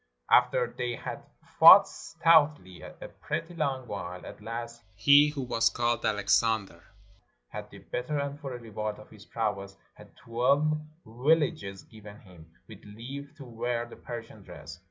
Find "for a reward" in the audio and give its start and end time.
8.39-8.97